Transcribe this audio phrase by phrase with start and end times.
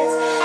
[0.00, 0.39] kids.